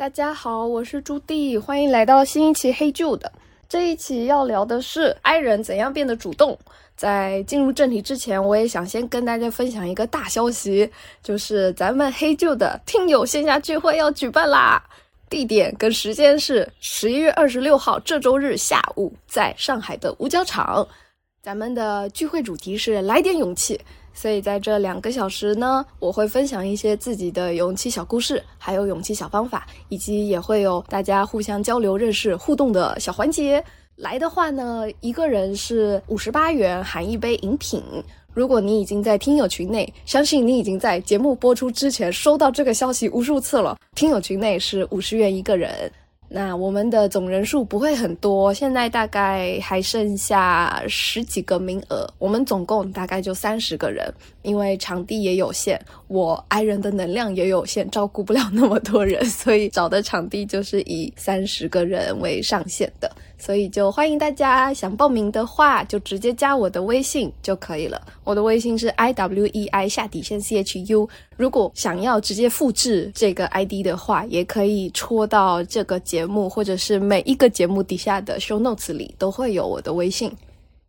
[0.00, 3.30] 大家好，我是朱棣，欢迎来到新一期黑旧的。
[3.68, 6.58] 这一期要聊的是 I 人怎样变得主动。
[6.96, 10.90] 在进入正题之前，我也想先跟大家分享一个大消息，
[11.22, 14.82] 就是咱们黑旧的听友线下聚会要举办啦！
[15.28, 20.88] 地点跟时间是十一月二十六号这周日下午，在上海的五角场。
[21.42, 23.78] 咱们的聚会主题是来点勇气。
[24.12, 33.64] 所以在这两个小时呢，我会分享一些自己的勇气小故事，还有勇气小方法，以及也会有大家互相交流、认识、互动的小环节。
[33.96, 37.82] 来的话呢，一个人是五十八元，含一杯饮品。
[38.32, 43.76] 如果你已经在听友群内，相信你已经在节目播出之前收到这个消息无数次了。
[43.94, 45.90] 听友群内是五十元一个人。
[46.32, 63.10] 那我们的总人数不会很多，现在大概还剩下十几个名额，我们总共大概就三十个人，因为场地也有限，我爱人的能量也有限，照顾不了那么多人，所以找的场地就是以三十个人为上限的。
[63.36, 68.00] 所以就欢迎大家想报名的话，就直接加我的微信就可以了。
[68.22, 71.08] 我的微信是 i w e i 下底线 c h u。
[71.40, 80.30] 如果想要直接复制这个 ID 的话，也可以戳到这个节目或者是每一个节目底下的 show notes 里都会有我的微信。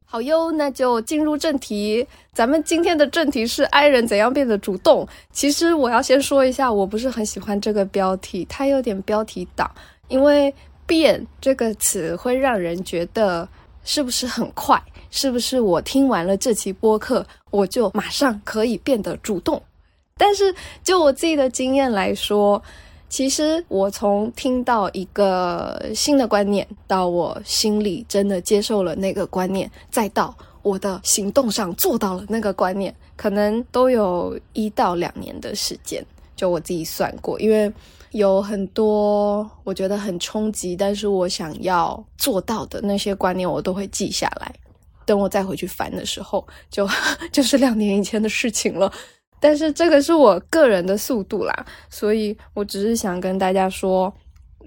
[0.04, 2.06] 好哟，那就进入正题。
[2.34, 5.08] 咱们今天的正题是 I 人怎样变得主动。
[5.32, 9.72] 其实我要先说一下，我不是很喜欢这个标题，它有点标题党，
[10.10, 10.54] 因为。
[10.88, 13.48] 变这个词会让人觉得
[13.86, 14.78] 是不是很快？
[15.10, 19.62] 是不是我听完了这期播客，我就马上可以变得主动？
[20.22, 22.62] 但是就我自己的经验来说，
[23.10, 36.06] 其实我从听到一个新的观念，到我心里真的接受了那个观念，再到我的行动上做到了那个观念，可能都有一到两年的时间。
[36.36, 37.74] 就我自己算过，因为。
[38.12, 44.54] 有很多我觉得很冲击，但是我想要做到的那些观念，我都会记下来。
[45.06, 46.86] 等我再回去翻的时候，就
[47.32, 48.92] 就是两年以前的事情了。
[49.42, 54.14] 但是这个是我个人的速度啦，所以我只是想跟大家说。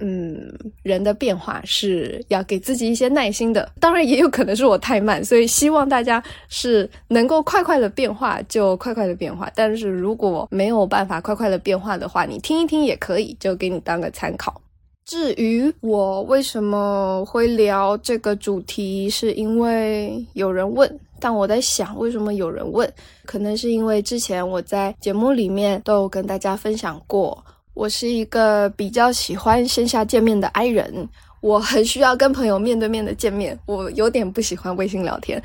[0.00, 0.52] 嗯，
[0.82, 9.48] 人的变化是要给自己一些耐心的，当然也有可能是我太慢，所以希望大家是能够快快的变化就快快的变化。
[9.54, 14.60] 但是如果没有办法快快的变化的话，你听一听也可以，就给你当个参考。
[15.06, 22.86] 至于我为什么会聊这个主题，是因为有人问，但我在想，为什么有人问？
[23.24, 27.42] 可能是因为之前我在节目里面都有跟大家分享过。
[27.72, 31.08] 我是一个比较喜欢线下见面的 I 人，
[31.40, 35.42] 我很需要跟朋友面对面的见面，我有点不喜欢微信聊天，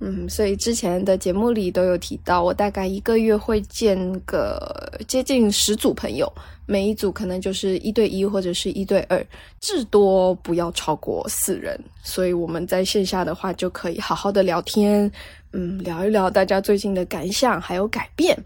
[0.00, 6.30] 嗯，所以之前的节目里都有提到，我大概一个月会见个接近十组朋友，
[6.66, 9.24] 每一组可能就是一对一或者是一对二，
[9.60, 15.10] 至多不要超过四人，所以我们在线下的话就可以好好的聊天，
[15.52, 18.36] 嗯，聊一聊大家最近的感想还有改变。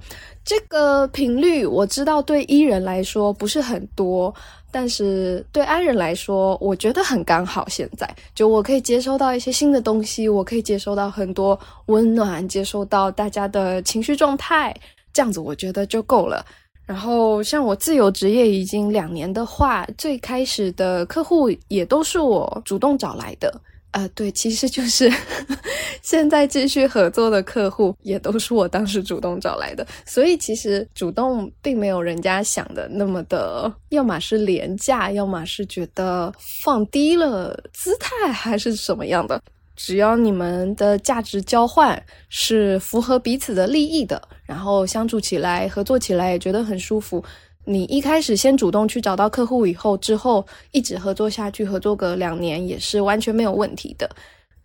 [0.44, 4.34] 这个频率我知道对 E 人来说不是很多，
[4.70, 7.68] 但是对 I 人来说，我觉得很刚好。
[7.68, 14.74] 现在就我可以接收到一些新的东西，我可以接收到很多温暖，接收到大家的情绪状态，
[15.12, 16.44] 这样子我觉得就够了。
[16.86, 23.52] 然后像我自由职业已经两年的话，最开始的客户也都是我主动找来的。
[23.92, 25.10] 呃，对，其实就是
[26.02, 39.40] 现在继续合作的客户也都是我当时主动找来的，所以其实主动并没有人家想的那么的，要么是廉价，要么是觉得放低了姿态，还是什么样的。
[39.74, 47.24] 只要你们的价值交换是符合彼此的利益的，然后相处起来、合作起来也觉得很舒服。
[47.68, 54.08] 你一开始先主动去找到客户，以后之后一直合作下去，合作个两年也是完全没有问题的。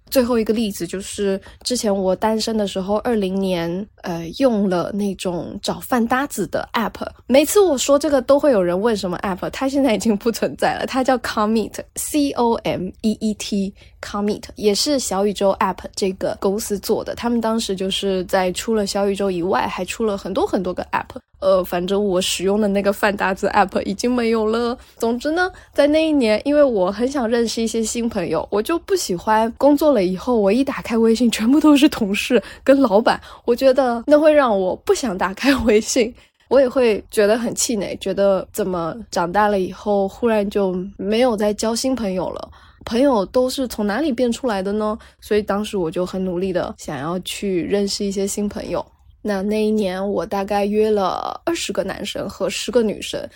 [0.10, 6.94] 最后一个例子就是，之前我单身的时候，二零年，呃，用了那种找饭搭子的 app。
[7.26, 13.74] 每次我说这个，都会有人问什么 app，它现在已经不存在了，它叫 Commit，C O M E E t
[14.04, 17.16] Commit 也是小宇宙 app 这个公司做的。
[17.16, 21.16] 他们当时就是在除了小宇宙以外，还出了很多很多个 app。
[21.40, 24.78] 呃，反正我使用的那个饭搭子 app 已经没有了。
[24.98, 36.16] 总之呢，在那一年，因为我很想认识一些新朋友，我就不喜欢工作了以后，我一打开微信，全部都是同事跟老板，我觉得那会让我不想打开微信，
[36.48, 42.50] 我也会觉得很气馁，觉得怎么长大了以后，忽然就没有再交新朋友了，
[42.86, 44.98] 朋友都是从哪里变出来的呢？
[45.22, 48.86] 所以当时我就很努力的想要去认识一些新朋友。
[49.22, 53.30] 那那一年，我大概约了二十个男生和十个女生，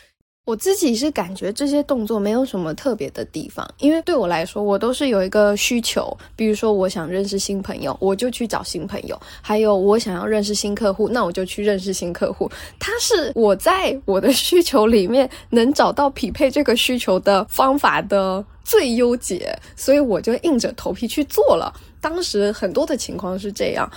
[0.47, 12.49] 我自己是感觉这些动作没有什么特别的地方，因为对我来说，我都是有一个需求，比如说我想认识新朋友，我就去找新朋友；还有我想要认识新客户，那我就去认识新客户。
[12.79, 21.73] 它是我在我的 需求里面能找到匹配这个需求的方法的最优解，所以我就硬着头皮去做了。
[21.99, 23.91] 当时很多的情况是这样。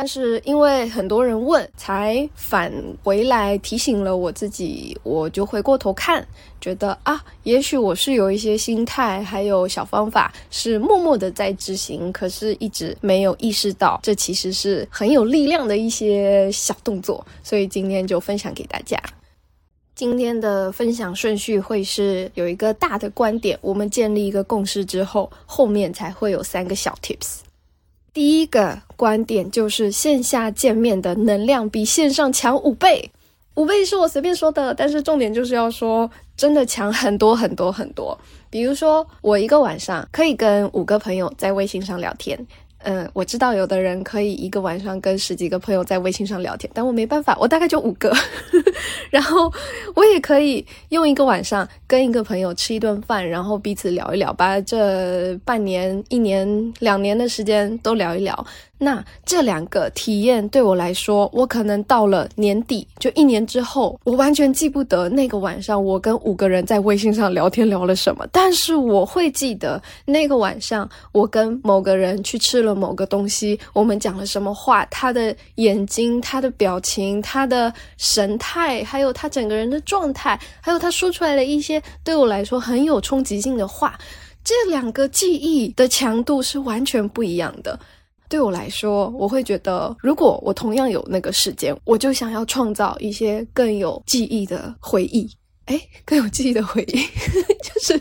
[0.00, 6.26] 但是因为很多人问，才返回来提醒了我自己，我就回过头看，
[6.58, 18.98] 觉得啊，也许我是有一些心态，还有小方法是默默的在执行，可是一直没有意识到，这其实是很有力量的一些小动作，所以今天就分享给大家。
[19.94, 27.40] 今天的分享顺序会是有一个大的观点，我们建立一个共识之后，后面才会有三个小 tips。
[28.12, 33.10] 第一个观点就是线下见面的能量比线上强五倍，
[33.54, 38.18] 五倍是我随便说的，但是重点就是要说真的强很多很多很多。
[38.50, 42.46] 比如说，我一个晚上可以跟五个朋友在微信上聊天。
[42.82, 48.10] 嗯，我知道有的人可以一个晚上跟十几个朋友在微信上聊天，但我没办法，我大概就五个。
[49.10, 49.52] 然后
[49.94, 58.46] 我也可以用一个晚上跟一个朋友吃一顿饭，然后彼此聊一聊，把这半年、一年、两年的时间都聊一聊。
[58.82, 83.98] 那这两个体验对我来说，我可能到了年底，就一年之后，我完全记不得那个晚上我跟五个人在微信上聊天聊了什么，但是我会记得那个晚上我跟某个人去吃了某个东西，我们讲了什么话，他的眼睛、他的表情、他的神态，还有他整个人的状态，还有他说出来的一些对我来说很有冲击性的话，
[84.42, 87.78] 这两个记忆的强度是完全不一样的。
[88.30, 95.28] 对我来说，我会觉得，如果我同样有那个时间，我就想要创造一些更有记忆的回忆。
[95.66, 97.00] 哎，更有记忆的回忆，
[97.62, 98.00] 就是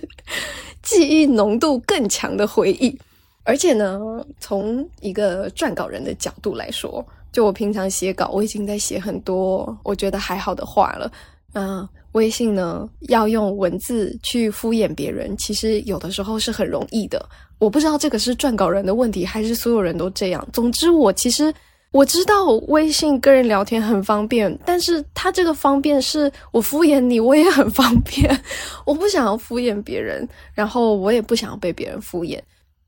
[0.83, 2.95] 记忆浓度更强的回忆。
[3.43, 3.99] 而且呢，
[4.39, 11.11] 从一个撰稿人的角度来说，就我平常写稿，我已经在写很多我觉得还好的话了。
[11.53, 17.27] 嗯，微信呢，要用文字去敷衍别人，其实有的时候是很容易的。
[17.59, 20.47] 我不知道这个是撰稿人的问题，还是所有人都这样。
[20.51, 21.53] 总之，我其实
[21.91, 28.43] 我知道微信跟人聊天很方便，但是他这个方便是我敷衍你，我也很方便。
[28.85, 32.39] 我不想要敷衍别人，然后我也不想要被别人敷衍。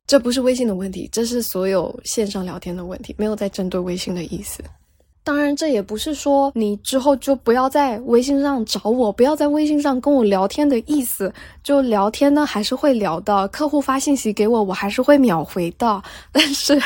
[0.06, 4.62] 这不是微信的问题，这是所有线上聊天的问题，没有在针对微信的意思。
[5.24, 11.32] 当然，这也不是说你之后就不要在微信上找我，不要在微信上跟我聊天的意思。
[11.62, 13.46] 就聊天呢，还是会聊的。
[13.48, 16.02] 客户发信息给我，我还是会秒回的。
[16.32, 16.76] 但是，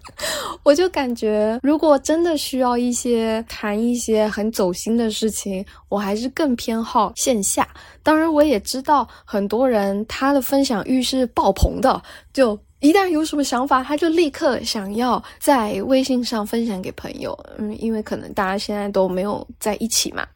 [0.64, 7.68] 我就感觉，如果真的需要一些谈一些很走心的事情，我还是更偏好线下。
[8.02, 12.02] 当然，我也知道很多人他的分享欲是爆棚的，
[12.32, 12.58] 就。
[12.84, 17.34] 一旦有什么想法，他就立刻想要在微信上分享给朋友。
[17.56, 20.26] 嗯，因为可能大家现在都没有在一起嘛。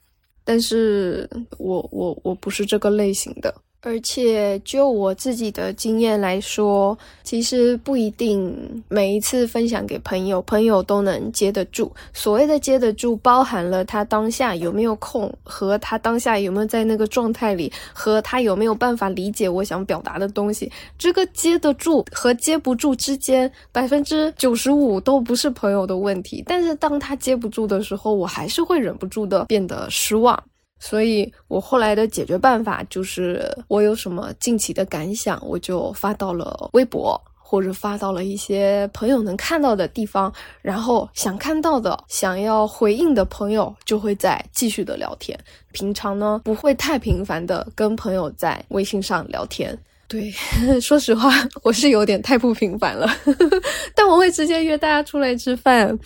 [0.45, 1.29] 但是
[1.59, 3.55] 我我我不是这个类型的。
[3.81, 11.91] 而且就我自己的经验来说，其实不一定每一次分享给朋友，朋友都能接得住。
[12.13, 20.71] 所谓的接得住，包含了他当下有没有空，和他当下有没有在那个状态里，和他有没有办法理解我想表达的东西。
[20.99, 26.43] 这个接得住和接不住之间，百分之九十五都不是朋友的问题。
[26.47, 30.43] 但是当他接不住的时候，我还是会忍不住的变得失望。
[30.79, 40.33] 所以我后来的解决办法就是，我有什么近期的感想，我就发到了微博，或者发到了一些朋友能看到的地方，
[40.63, 45.39] 然后想看到的、想要回应的朋友就会再继续的聊天。
[45.73, 49.77] 平常呢，不会太频繁的跟朋友在微信上聊天。
[50.07, 50.31] 对，
[50.81, 51.31] 说实话，
[51.63, 53.07] 我是有点太不频繁了，
[53.95, 55.99] 但我会直接约大家出来吃饭。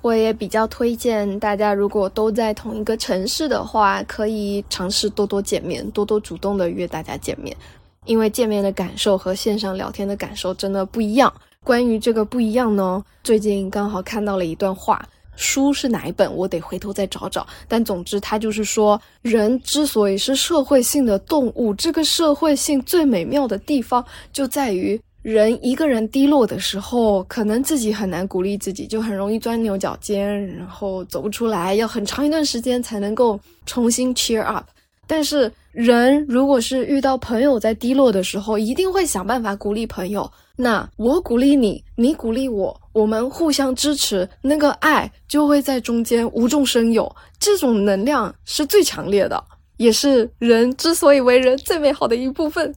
[0.00, 7.56] 我也比较推荐大家，如果都在同一个城市的话，可以尝试多多见面，多多主动的约大家见面，
[8.04, 11.32] 因为见面的感受和线上聊天的感受真的不一样。
[11.64, 16.32] 关于这个不一样呢，最近刚好看到了一段话，书是哪一本？
[16.32, 17.44] 我得回头再找找。
[17.66, 24.98] 但总之，他就是说，人之所以是社会性的动物，这个社会性最美妙的地方就在于。
[25.22, 34.64] 人一个人低落的时候，可能自己很难鼓励自己，就很容易钻牛角尖，然后走不出来，要很长一段时间才能够重新 cheer up。
[35.06, 40.30] 但是，人如果是遇到朋友在低落的时候，一定会想办法鼓励朋友。
[40.54, 47.10] 那我鼓励你，你鼓励我，我们互相支持，那个爱就会在中间无中生有，
[47.40, 49.42] 这种能量是最强烈的。
[49.78, 52.74] 也是人之所以为人最美好的一部分。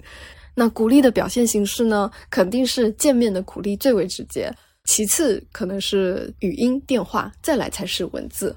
[0.54, 4.54] 那鼓励的表现形式呢，肯定是见面的鼓励最为直接，
[4.86, 8.56] 其次可能是语音电话，再来才是文字。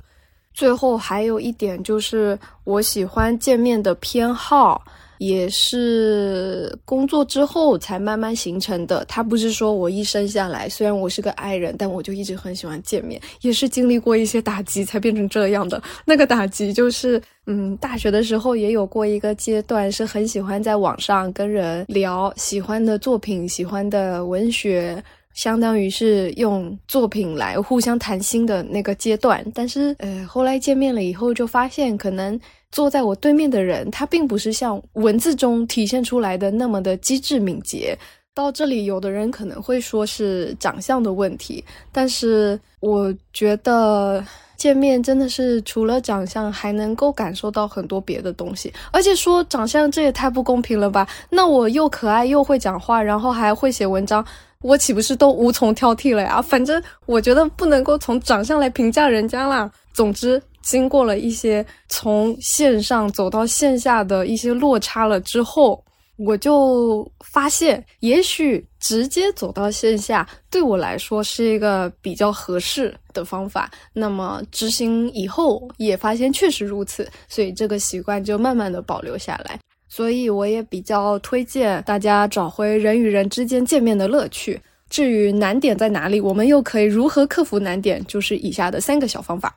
[0.53, 4.85] 最后还有一点就是，我喜欢见面的偏好。
[5.27, 9.05] 也是工作之后才慢慢形成的。
[9.07, 13.21] 他不是说我一生下来，虽然我是个爱人，但我就一直很喜欢见面。
[13.41, 15.83] 也是经历过一些打击才变成这样的。
[16.05, 25.03] 那个打击就是，嗯，大学的时候也有过一个阶段，是很喜欢在网上跟人聊喜欢的作品、喜欢的文学，
[25.33, 29.45] 相当于是用作品来互相谈心的那个阶段。
[29.55, 32.39] 但是，呃，后来见面了以后，就发现可能。
[32.75, 37.97] 坐在我对面的人，他并不是像文字中体现出来的那么的机智敏捷。
[38.35, 44.25] 到这里，有的人可能会说是长相的问题，但是我觉得
[44.57, 48.73] 见面真的是除了长相，还能够感受到很多别的东西。
[48.91, 51.07] 而且说长相，这也太不公平了吧？
[51.31, 54.27] 那我又可爱又会讲话，然后还会写文章，
[54.63, 56.43] 我岂不是都无从挑剔了呀？
[56.43, 59.71] 反正我觉得不能够从长相来评价人家啦。
[59.93, 60.43] 总之。
[60.65, 65.85] 经过了一些从线上走到线下的一些落差了之后，
[66.17, 73.71] 我就发现，也许直接走到线下对我来说是一个比较合适的方法。
[73.93, 79.59] 那么执行以后也发现确实如此，所以这个习惯就慢慢的保留下来。
[79.87, 84.61] 所以我也比较推荐大家找回人与人之间见面的乐趣。
[84.91, 89.55] 至于难点在哪里，我们又可以如何克服难点，就是以下的三个小方法。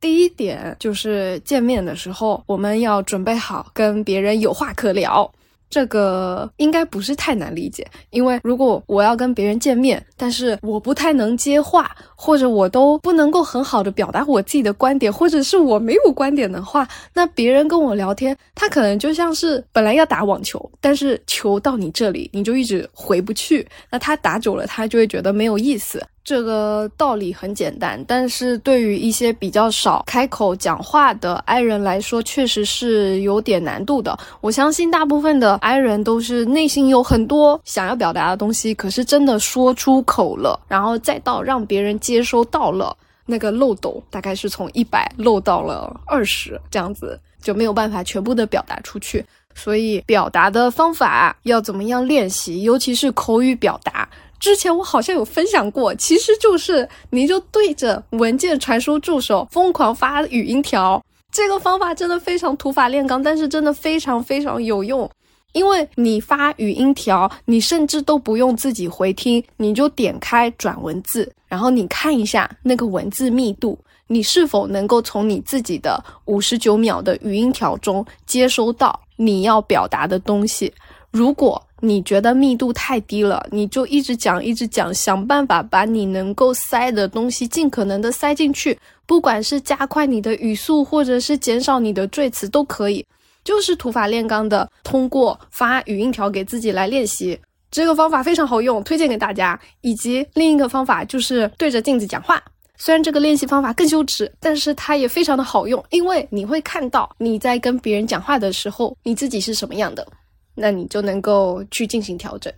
[0.00, 5.30] 第一点就是见面的时候，我们要准备好跟别人有话可聊。
[5.68, 26.04] 这个应该不是太难理解，因为如果我要跟别人见面，但是我不太能接话，或者我都不能够很好的表达我自己的观点，或者是我没有观点的话，那别人跟我聊天，他可能就像是本来要打网球，但是球到你这里，你就一直回不去，那他打久了，他就会觉得没有意思。
[26.30, 34.16] 这个道理很简单，但是对于一些比较少开口讲话的 I 人来说，确实是有点难度的。
[34.40, 42.96] 我相信大部分的 I 人都是内心有很多想要表达的东西，可是真的说出口了，然后再到让别人接收到了，
[43.26, 49.26] 那个漏斗大概是从一百漏到了二十，这样子就没有办法全部的表达出去。
[49.52, 54.08] 所以表达的方法要怎么样练习，尤其是口语表达。
[54.40, 65.08] 之前我好像有分享过，其实就是你就对着文件传输助手疯狂发语音条，这个方法真的非常土法炼钢，但是真的非常非常有用。
[65.52, 80.72] 因为你发语音条，你甚至都不用自己回听，你就点开转文字，然后你看一下那个文字密度，你是否能够从你自己的五十九秒的语音条中接收到你要表达的东西。
[81.10, 93.04] 如果你觉得密度太低了，你就一直讲，一直讲，想办法把你能够塞的东西尽可能的塞进去，不管是加快你的语速，或者是减少你的赘词都可以，
[93.42, 97.38] 就是土法炼钢的，通过发语音条给自己来练习，
[97.70, 99.58] 这个方法非常好用，推荐给大家。
[99.80, 102.42] 以及另一个方法就是对着镜子讲话，
[102.76, 110.06] 虽然这个练习方法更羞耻，但是它也非常的好用，因为你会看到你在跟别人讲话的时候，你自己是什么样的。
[110.54, 112.52] 那你就能够去进行调整。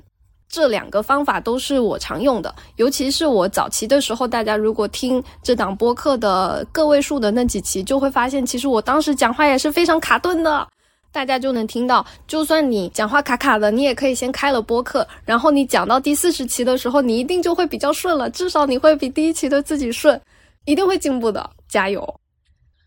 [0.49, 10.69] 这两个方法都是我常用的，尤其是我早期的时候，大家如果听这档播客的个位数的那几期，就会发现，其实我当时讲话也是非常卡顿的。
[11.11, 20.19] 大家就能听到，就算你讲话卡卡的，你也可以先开了播客，然后你讲到第四十期的时候，你一定就会比较顺了，至少你会比第一期的自己顺，
[20.65, 22.15] 一定会进步的，加油。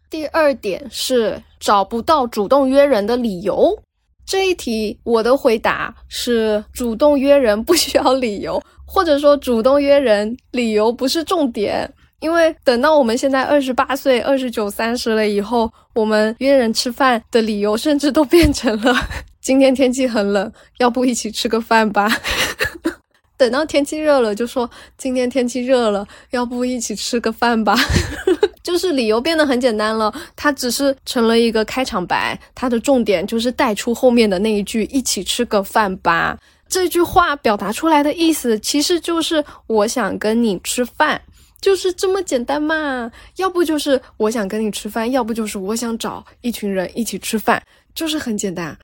[0.10, 3.76] 第二点是找不到主动约人的理由。
[4.26, 11.92] 这一题，我的回答是：主动约人不需要理由，或者说主动约人理由不是重点。
[12.20, 18.96] 因为等到我们现在二十八岁、二十九、三十了以后，我们约人吃饭的理由甚至都变成了：
[19.42, 22.10] 今天天气很冷，要不一起吃个饭吧？
[23.38, 24.68] 等到天气热了，就说
[24.98, 27.76] 今天天气热了，要不一起吃个饭吧？
[28.66, 36.36] 就是理由变得很简单了，它只是成了一个开场白，它的重点就是带出后面的那一句“一起吃个饭吧”。
[36.68, 41.22] 这句话表达出来的意思其实就是我想跟你吃饭，
[41.62, 43.12] 就是这么简单嘛。
[43.36, 47.62] 要不就是我想跟你吃饭，要不就是我想找一群人一起吃饭，
[47.94, 48.76] 就是很简单。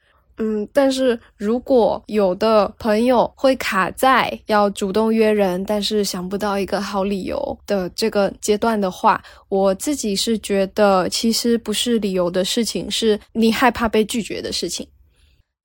[0.44, 14.88] 嗯，但是如果有的朋友会卡在要主动约人，但是想不到一个好理由的这个阶段的话，我自己是觉得其实不是理由的事情，是你害怕被拒绝的事情。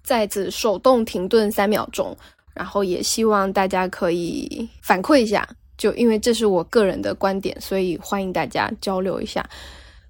[0.04, 2.14] 再次手动停顿三秒钟，
[2.52, 9.42] 然后也希望大家可以反馈一下，就因为这是我个人的观点，所以欢迎大家交流一下。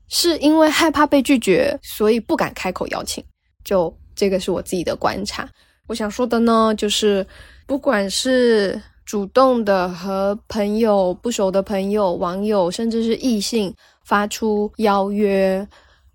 [0.08, 3.22] 是因为害怕被拒绝，所以不敢开口邀请。
[3.62, 3.96] 就。
[4.16, 5.48] 这个是我自己的观察。
[5.86, 7.24] 我想说的呢，就是
[7.66, 15.64] 不管是主动的和朋友、不熟的朋友、网友，甚至是异性发出邀约，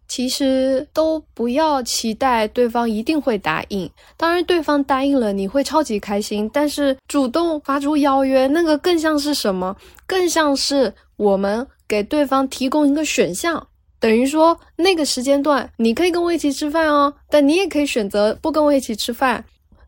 [0.09, 3.89] 其实都不要期待对方一定会答应。
[4.17, 6.49] 当然，对方答应了，你会超级开心。
[6.51, 9.73] 但是主动发出邀约，那个更像是什么？
[10.05, 13.65] 更像是我们给对方提供一个选项。
[14.01, 19.41] 等于说，那个时间段你可以跟我一起吃饭哦，但你也可以选择不跟我一起吃饭。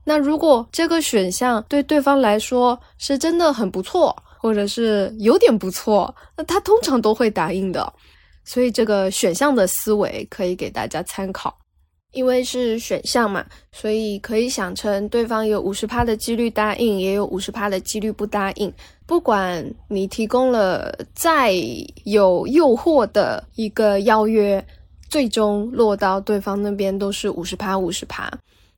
[0.06, 7.92] 那如果这个选项对对方来说是真的很不错，或者是有点不错，那他通常都会答应的。
[8.46, 11.58] 所以这个选项的思维可以给大家参考。
[12.12, 18.72] 因为是选项嘛，所以可以想成对方有五十趴的几率答应，也有五十趴的几率不答应。
[19.06, 21.54] 不管你提供了再
[22.06, 24.66] 有诱惑的一个邀约，
[25.10, 28.32] 最终落到对方那边都是五十趴五十趴。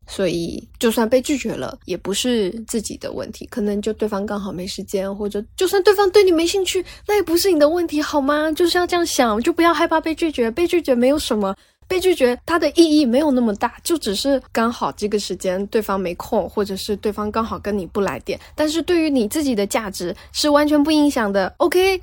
[0.08, 8.51] 所以就算被拒绝了，也不是自己的问题，可能就对方刚好没时间，或者就算对方对你没兴趣，那也不是你的问题，好吗？
[8.51, 11.55] 就是要这样想，就不要害怕被拒绝，被拒绝没有什么。
[11.88, 18.39] 被拒绝，它的意义没有那么大，就只是刚好这个时间对方没空，或者是对方刚好跟你不来电。
[18.56, 21.54] 但是对于你自己的价值是完全不影响的。
[21.58, 22.00] OK，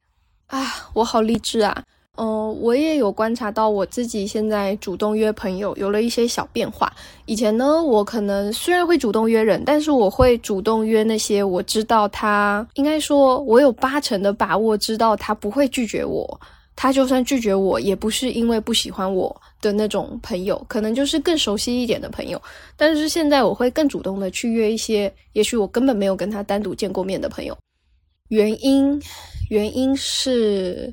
[0.47, 1.83] 啊，我好励志啊！
[2.19, 6.93] 嗯，我也有观察到我自己现在主动约朋友有了一些小变化。
[7.25, 16.39] 以前呢，我可能虽然会主动约人，但是我会主动约那些我知道他，应该说我有八成的把握知道他不会拒绝我。
[16.77, 22.43] 他就算拒绝我，也不是因为不喜欢我的那种朋友，可能就是更熟悉一点的朋友。
[22.77, 27.57] 但是现在我会更主动的去约一些，也许我根本没有跟他单独见过面的朋友。
[28.29, 29.01] 原因，
[29.49, 30.93] 原因是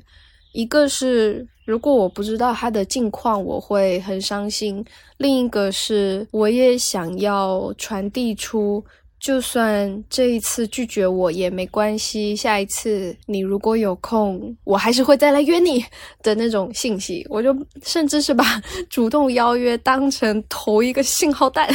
[0.52, 4.82] 一个是如果我不知道他的近况，我会很伤心；
[5.18, 8.82] 另一个是我也想要传递出。
[9.20, 15.84] 就算这一次拒绝我也没关系，下一次你如果有空，我还是会再来约你
[16.22, 17.26] 的那种信息。
[17.28, 18.44] 我就甚至是把
[18.88, 21.68] 主动邀约当成投一个信号弹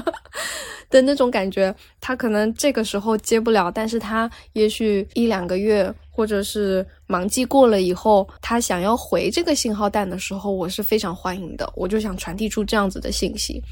[0.90, 1.74] 的那种感觉。
[1.98, 11.72] 他可能这个时候接不了，但是他也许一两个月或者是忙季过了以后，他想要回这个信号弹的时候，我是非常欢迎的。
[11.74, 13.62] 我就想传递出这样子的信息。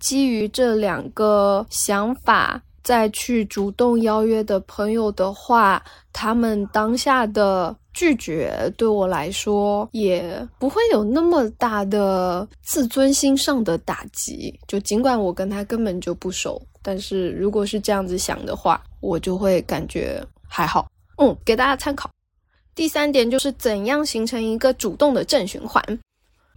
[0.00, 5.80] 基于这两个想法，再去主动邀约的朋友的话，
[6.12, 14.58] 他们当下的拒绝对我来说也不会有那么大的自尊心上的打击。
[14.66, 20.90] 就尽管我跟他根本就不熟，但是如果是这样子想的话，我就会感觉还好。
[21.18, 22.10] 嗯，给大家参考。
[22.74, 25.84] 第三点就是怎样形成一个主动的正循环。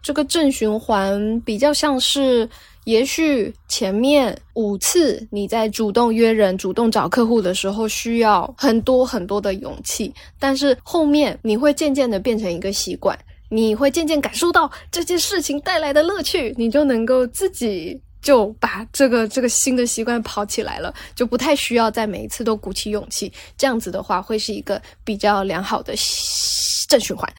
[0.02, 2.50] 这个正循环比较像是。
[2.86, 13.18] 也许前面五次你在主动约人、主动找客户的时候需要很多很多的勇气，但是后面你会渐渐的变成一个习惯，
[13.50, 23.32] 你会渐渐感受到这件事情带来的乐趣，你就能够自己就把这个这个新的习惯跑起来了，就不太需要在每一次都鼓起勇气。
[23.58, 25.94] 这样子的话，会是一个比较良好的
[26.90, 27.32] 正循环。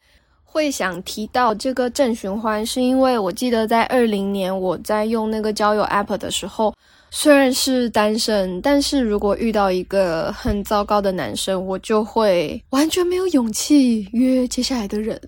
[0.55, 6.73] 会想提到这个正循环，是因为我记得在二零年我在用那个交友 app 的时候，
[7.11, 15.21] 虽然是单身，但是如果遇到一个很糟糕的男生，我就会完全没有勇气约接下来的人。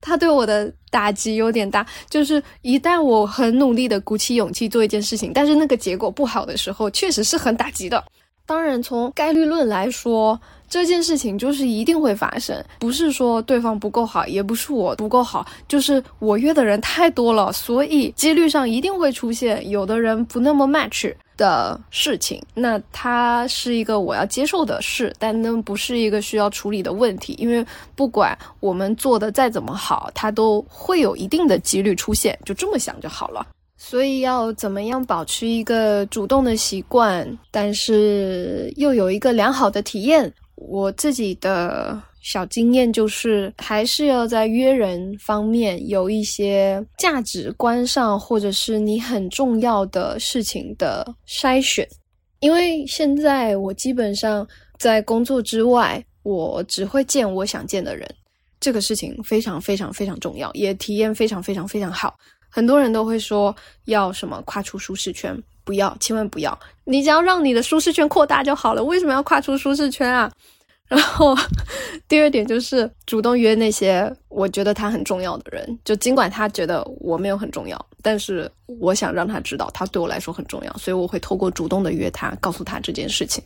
[0.00, 8.02] 他对我的打击有点大，就是一旦我很努力的鼓起勇气做一件事情，但是那个结果不好的时候，确实是很打击的。
[8.44, 10.40] 当然，从概率论来说。
[10.68, 22.42] 这件事情就是一定会发生，不是说对方不够好，也不是我不够好，就是我约的人太多了，所以几率上一定会出现有的人不那么 match 的事情。
[22.54, 33.46] 那它是一个我要接受的事，但那不是一个需要处理的问题，因为不管我们做的再怎么好，它都会有一定的几率出现，就这么想就好了。
[33.76, 40.32] 所以要怎么样保持一个主动的习惯，但是又有一个良好的体验？
[40.66, 51.86] 我自己的小经验就是，还是要在约人方面有一些价值观上，或者是你很重要的事情的筛选。
[52.40, 54.46] 因为现在我基本上
[54.78, 58.08] 在工作之外，我只会见我想见的人，
[58.60, 62.14] 这个事情非常非常非常重要，也体验非常非常非常好。
[62.48, 63.54] 很多人都会说
[63.86, 68.84] 要什么跨出舒适圈，不要，千万不要，你只要让你的舒适圈扩大就好了。
[68.84, 70.30] 为什么要跨出舒适圈啊？
[70.86, 71.34] 然后，
[72.06, 83.42] 第二点就是主动约那些我觉得他很重要的人，就尽管他觉得我没有很重要，但是我想让他知道他对我来说很重要，所以我会透过主动的约他，告诉他这件事情。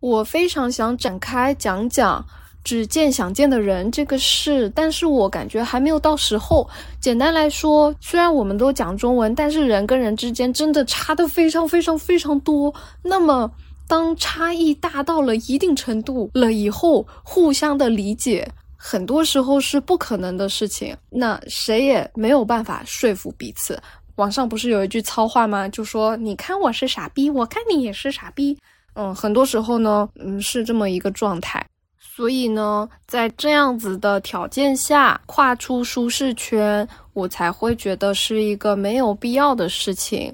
[0.00, 2.24] 我非常想展开讲讲
[2.64, 6.66] 只见想见的人这个事，但是我感觉还没有到时候。
[6.98, 12.74] 简单来说，虽然我们都讲中文，但是人跟人之间真的差的非常非常非常多。
[13.02, 13.52] 那么。
[13.90, 20.96] 当差异大到了一定程度了以后，互相的理解很多时候是不可能的事情。
[21.10, 23.82] 那谁也没有办法说服彼此。
[24.14, 25.68] 网上不是有一句糙话吗？
[25.70, 28.56] 就说你看我是傻逼，我看你也是傻逼。
[28.94, 31.66] 嗯，很多时候呢，嗯，是这么一个状态。
[31.98, 40.32] 所以呢，在这样子的条件下，跨出舒适圈，我才会觉得是一个没有必要的事情。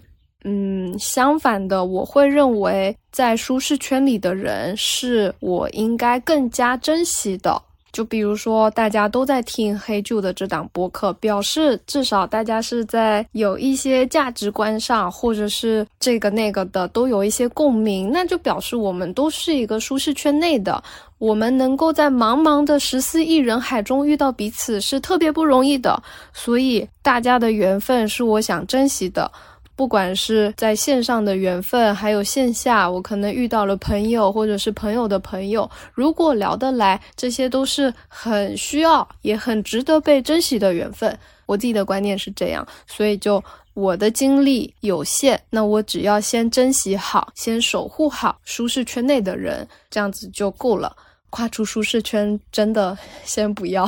[0.49, 7.61] 嗯，相反的，我会认为在舒适圈里的人是我应该更加珍惜的。
[7.91, 20.81] 就比如说，大家都在听黑旧的这档播客，表示至少大家是在有一些价值观上，或者是这个那个的都有一些共鸣，那就表示我们都是一个舒适圈内的。
[21.19, 26.01] 我们能够在茫茫的十四亿人海中遇到彼此，是特别不容易的。
[26.35, 29.29] 所以，大家的缘分是我想珍惜的。
[29.77, 41.17] 不管是在线上的缘分，还有线下，我可能遇到了朋友，或者是朋友的朋友，如果聊得来，这些都是很需要，也很值得被珍惜的缘分。
[41.45, 43.43] 我自己的观念是这样，所以就
[43.75, 50.97] 我的精力有限，那我只要先珍惜好，先守护好舒适圈内的人，这样子就够了。
[51.29, 53.87] 跨出舒适圈，真的 先不要。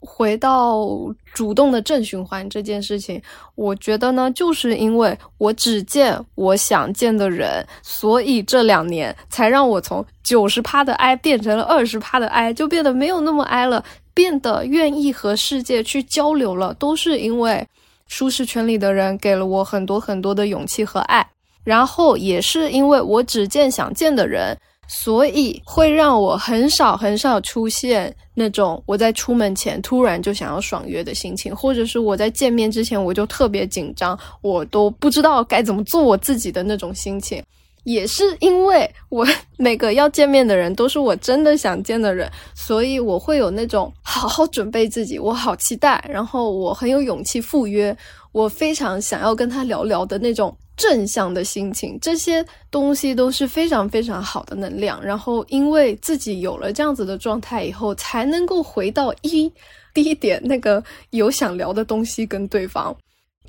[0.00, 0.86] 回到
[1.34, 3.20] 主动的正循环这件事情，
[3.54, 17.66] 我觉得呢，就是因为我只见我想见的人，所以这两年才让我从九十趴的 I 变成了二十趴的 I，就变得没有那么 I 了，变得愿意和世界去交流了，都是因为
[18.06, 21.26] 舒适圈里的人给了我很多很多的勇气和爱，
[21.64, 24.56] 然后也是因为我只见想见的人。
[24.88, 37.42] 所以会让我很少很少出现那种我在出门前突然就想要爽约的心情，或者是我在见面之前我就特别紧张，我都不知道该怎么做我自己的那种心情。
[37.84, 39.24] 也是因为我
[39.58, 47.96] 每个要见面的人都是我真的想见的人，所以我会有那种好好准备自己，我好期待，然后我很有勇气赴约，
[48.32, 50.56] 我非常想要跟他聊聊的那种。
[50.76, 55.02] 正向的心情，这些东西都是非常非常好的能量。
[55.02, 59.50] 然后，因为自己有了这样子的状态以后，才能够回到一
[59.94, 62.94] 第一点那个有想聊的东西跟对方，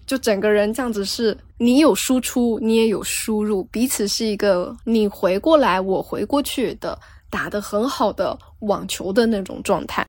[0.05, 6.97] 就整个人这样子是，你有输出，你也有输入，彼此是一个你回过来，我回过去的
[7.29, 10.07] 打得很好的网球的那种状态。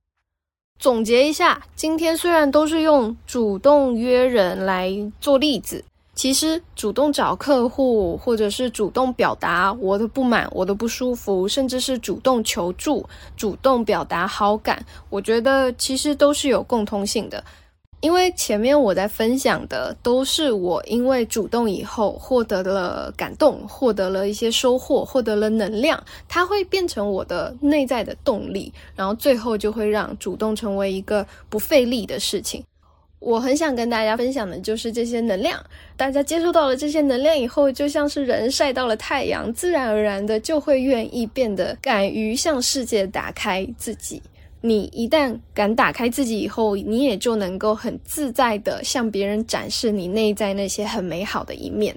[0.78, 5.84] 总结一下，今天虽然都是用主动约人来做例子。
[6.18, 17.44] 其实主动找客户，或者是主动表达我的不满、我的不舒服，甚至是主动求助、主动表达好感，我觉得其实都是有共通性的。
[18.00, 32.60] 因为前面我在分享的都是我因为主动以后获得了感动，获得了一些收获，获得了能量，它会变成我的内在的动力，然后最后就会让主动成为一个不费力的事情。
[33.20, 35.60] 我很想跟大家分享的就是这些能量。
[35.96, 44.22] 大家接收到了这些能量以后，就像是人晒到了太阳，自然而然的就会愿意变得敢于向世界打开自己。
[44.60, 51.96] 你一旦敢打开自己以后，你也就能够很自在的向别人展示你内在那些很美好的一面。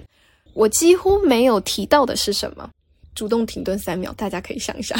[0.54, 2.68] 我几乎没有提到的是什么？
[3.14, 4.98] 主动停顿三秒，大家可以想一想。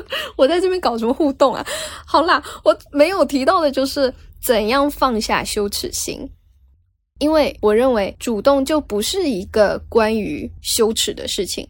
[0.36, 1.66] 我在这边搞什么互动啊？
[2.06, 4.12] 好啦，我没有提到的就是。
[4.44, 6.28] 怎样放下羞耻心？
[7.20, 11.64] 因为我认为主动就不是一个关于羞耻的事情。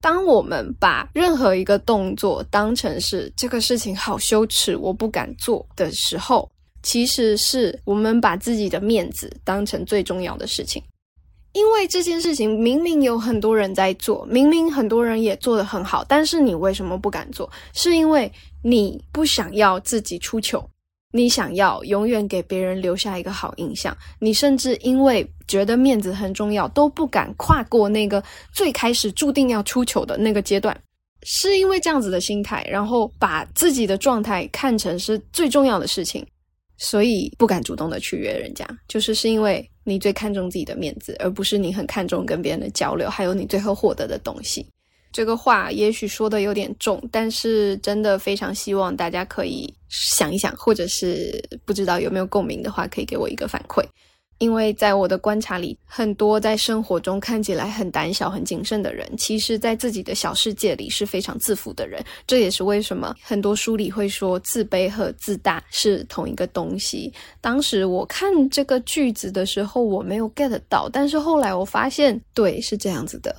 [0.00, 6.50] 当我们把任何一个动作当成是这个事情好羞耻，我不敢做的时候，
[6.82, 10.82] 其实是我们把自己的面子当成最重要的事情。
[11.54, 17.48] 因为这件事情明明有很多人在做，明明很多人也做得很好，但是你为什么不敢做？
[17.72, 20.68] 是因为你不想要自己出糗，
[21.12, 28.20] 你想要永远给别人留下一个好印象，你甚至因为觉得面子很重要，都不敢跨过那个
[28.52, 30.76] 最开始注定要出糗的那个阶段，
[31.22, 36.26] 是因为这样子的心态，然后把自己的状态看成是最重要的事情。
[36.76, 44.66] 所以不敢主动的去约人家，就是是因为你最看重自己的面子，而不是你很看重跟别人的交流，还有你最后获得的东西。
[45.12, 53.84] 这个话也许说的有点重，但是真的非常希望大家可以想一想，或者是不知道有没有共鸣的话，可以给我一个反馈。
[54.44, 62.04] 因为在我的观察里，很多在生活中看起来很胆小、很谨慎的人，其实在自己的小世界里是非常自负的人。
[62.26, 67.10] 这也是为什么很多书里会说自卑和自大是同一个东西。
[67.40, 73.34] 当时我看这个句子的时候，我没有 get 到，但是后来我发现，对，是这样子的。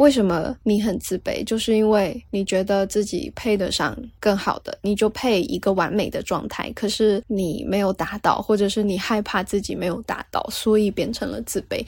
[0.00, 1.44] 为什么你很自卑？
[1.44, 11.84] 就是因为你觉得自己配得上更好的，你就配一个完美的状态，可是你没有达到，或者是你害怕自己没有达到，所以变成了自卑。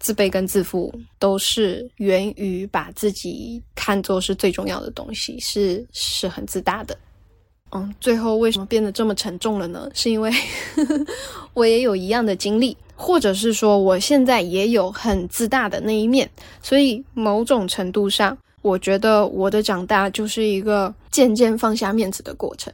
[0.00, 6.98] 自卑跟自负都是源于把自己看作是最重要的东西，是是很自大的。
[7.70, 9.88] 嗯，最后为什么变得这么沉重了呢？
[9.94, 10.28] 是因为
[11.54, 12.76] 我也有一样的经历。
[12.96, 16.28] 或者是说，我现在也有很自大的那一面，
[16.62, 22.72] 所以某种程度上，我觉得我的长大就是一个渐渐放下面子的过程，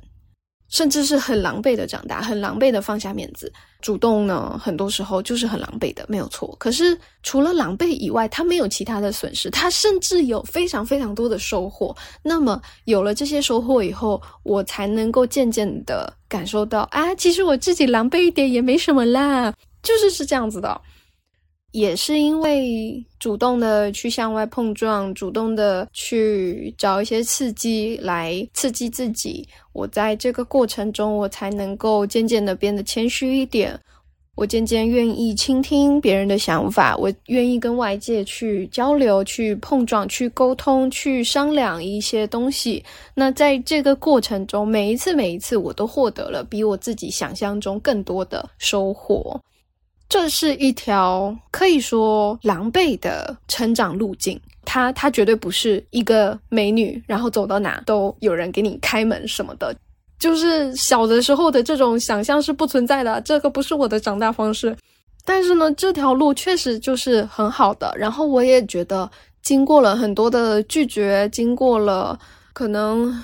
[0.68, 3.52] 甚至是很狼狈的长大，很狼狈的放下面子。
[3.80, 6.54] 主动呢，很多时候就是很狼狈的，没有错。
[6.58, 11.96] 可是除了狼狈以外，他没有其他的损失，他甚至有非常非常多的收获。
[12.22, 19.54] 那么有了这些收获以后，我才能够渐渐的感受到，啊，其实我自己狼狈一点也没什么啦。
[19.82, 20.80] 就是是这样子的，
[21.72, 29.48] 也是因为主动的去向外碰撞，主动的去找一些刺激来刺激自己。
[29.72, 33.78] 我在这个过程中，我才能够渐渐的变得谦虚一点。
[34.36, 42.82] 我渐渐愿意倾听别人的想法，我愿意跟外界去交流、去碰撞、去沟通、去商量一些东西。
[43.14, 49.38] 那在这个过程中，每一次、每一次，我都获得了比我自己想象中更多的收获。
[50.10, 59.72] 这是一条可以说狼狈的成长路径，它它绝对不是一个美女，然后走到哪都有人给你开门什么的，
[60.18, 64.76] 就是小的时候的这种想象是不存在的，这个不是我的长大方式。
[65.24, 69.08] 但是呢，这条路确实就是很好的，然后我也觉得
[69.42, 72.18] 经过了很多的拒绝，经过了
[72.52, 73.22] 可能。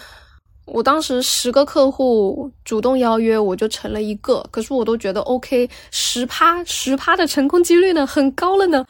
[0.66, 8.84] 我当时十个客户主动邀约，我就成了一个，可是我都觉得 OK，十趴十趴的成功几率呢，很高了呢，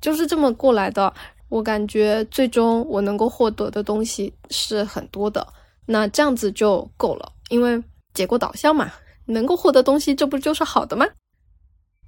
[0.00, 1.12] 就是这么过来的。
[1.48, 5.46] 我感觉最终我能够获得的东西是很多的，
[5.84, 7.82] 那这样子就够了，因为
[8.14, 8.90] 结果导向嘛，
[9.26, 11.06] 能够获得东西，这不就是好的吗？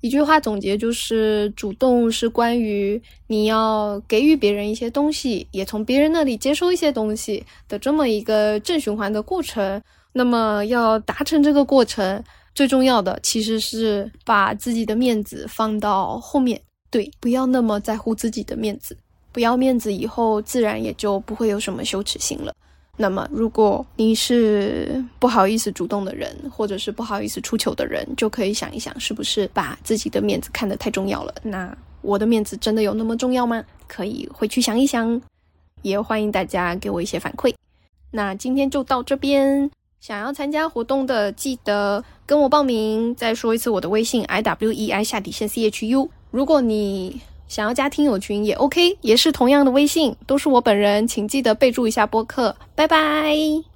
[0.05, 9.81] 一句话总结就是：主动是关于你要给予别人一些东西，也从别人那里接收一些东西的这么一个正循环的过程。
[10.13, 12.23] 那么要达成这个过程，
[12.55, 16.61] 最重要的其实是把自己的面子放到后面。
[16.91, 18.95] 对，不要那么在乎自己的面子，
[19.33, 22.55] 不要面子以后，自然也就不会有什么羞耻心了。
[22.97, 31.35] 那么，如果你是不好意思主动的人，或者是不好意思出糗的人，就可以想一想，是不是把自己的面子看得太重要了？
[31.43, 33.65] 那我的面子真的有那么重要吗？
[33.89, 35.21] 可以回去想一想，
[35.83, 37.53] 也欢迎大家给我一些反馈。
[38.13, 39.69] 那今天就到这边，
[40.01, 43.13] 想要参加活动的记得跟我报名。
[43.17, 46.09] 再说一次，我的微信 i w e i 下底线 c h u。
[46.31, 47.21] 如果你
[47.55, 52.57] 想要加听友群也 OK，也是同样的微信，都是我本人，请记得备注一下播客。
[52.75, 53.74] 拜拜。